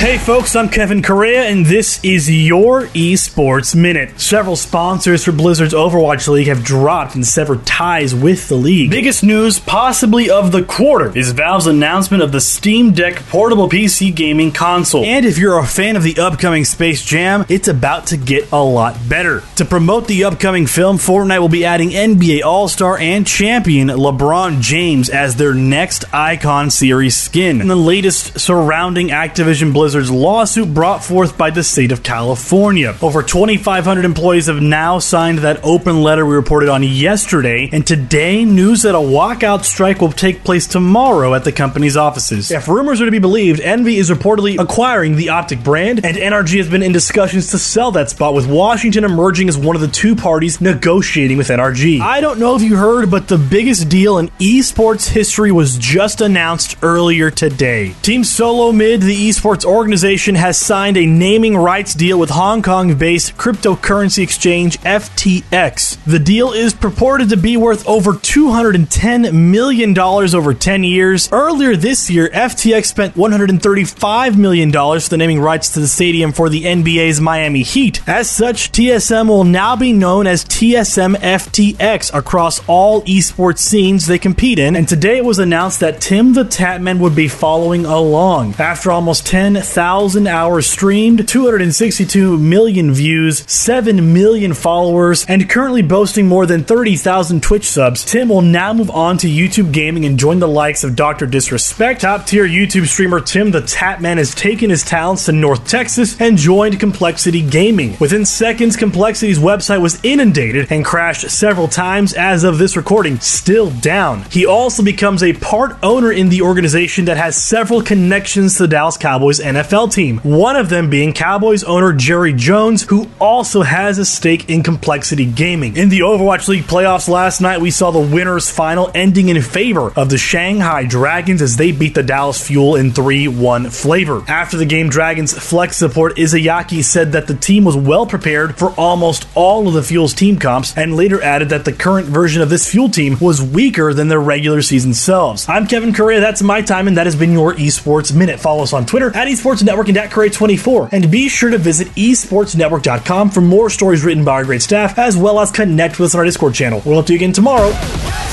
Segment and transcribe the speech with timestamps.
[0.00, 4.18] Hey folks, I'm Kevin Correa, and this is your Esports Minute.
[4.18, 8.90] Several sponsors for Blizzard's Overwatch League have dropped and severed ties with the league.
[8.90, 14.14] Biggest news, possibly of the quarter, is Valve's announcement of the Steam Deck portable PC
[14.14, 15.04] gaming console.
[15.04, 18.64] And if you're a fan of the upcoming Space Jam, it's about to get a
[18.64, 19.42] lot better.
[19.56, 24.62] To promote the upcoming film, Fortnite will be adding NBA All Star and champion LeBron
[24.62, 27.60] James as their next Icon Series skin.
[27.60, 32.94] And the latest surrounding Activision Blizzard Blizzard's lawsuit brought forth by the state of California.
[33.02, 38.44] Over 2,500 employees have now signed that open letter we reported on yesterday, and today,
[38.44, 42.52] news that a walkout strike will take place tomorrow at the company's offices.
[42.52, 46.58] If rumors are to be believed, Envy is reportedly acquiring the Optic brand, and NRG
[46.58, 49.88] has been in discussions to sell that spot, with Washington emerging as one of the
[49.88, 52.00] two parties negotiating with NRG.
[52.00, 56.20] I don't know if you heard, but the biggest deal in esports history was just
[56.20, 57.96] announced earlier today.
[58.02, 62.96] Team Solo Mid, the esports organization has signed a naming rights deal with Hong Kong
[62.96, 66.04] based cryptocurrency exchange FTX.
[66.04, 71.32] The deal is purported to be worth over $210 million over 10 years.
[71.32, 76.50] Earlier this year, FTX spent $135 million for the naming rights to the stadium for
[76.50, 78.06] the NBA's Miami Heat.
[78.06, 84.18] As such, TSM will now be known as TSM FTX across all esports scenes they
[84.18, 84.76] compete in.
[84.76, 88.56] And today it was announced that Tim the Tatman would be following along.
[88.58, 96.26] After almost 10 1,000 hours streamed, 262 million views, 7 million followers, and currently boasting
[96.26, 100.40] more than 30,000 Twitch subs, Tim will now move on to YouTube gaming and join
[100.40, 101.24] the likes of Dr.
[101.24, 102.00] Disrespect.
[102.00, 106.36] Top tier YouTube streamer Tim the Tatman has taken his talents to North Texas and
[106.36, 107.96] joined Complexity Gaming.
[108.00, 113.70] Within seconds, Complexity's website was inundated and crashed several times as of this recording, still
[113.70, 114.24] down.
[114.32, 118.68] He also becomes a part owner in the organization that has several connections to the
[118.68, 123.60] Dallas Cowboys and NFL team, one of them being Cowboys owner Jerry Jones, who also
[123.60, 125.76] has a stake in Complexity Gaming.
[125.76, 129.92] In the Overwatch League playoffs last night, we saw the winners final ending in favor
[129.96, 134.24] of the Shanghai Dragons as they beat the Dallas Fuel in 3 1 flavor.
[134.28, 138.70] After the game, Dragons flex support Izayaki said that the team was well prepared for
[138.78, 142.48] almost all of the Fuel's team comps and later added that the current version of
[142.48, 145.46] this Fuel team was weaker than their regular season selves.
[145.50, 148.40] I'm Kevin Correa, that's my time, and that has been your Esports Minute.
[148.40, 151.58] Follow us on Twitter at Esports Esportz Network and at 24 And be sure to
[151.58, 156.06] visit esportznetwork.com for more stories written by our great staff, as well as connect with
[156.06, 156.80] us on our Discord channel.
[156.84, 158.29] We'll talk to you again tomorrow.